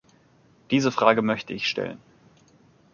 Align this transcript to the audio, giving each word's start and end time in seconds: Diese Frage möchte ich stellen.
Diese 0.71 0.91
Frage 0.91 1.21
möchte 1.21 1.53
ich 1.53 1.67
stellen. 1.67 1.99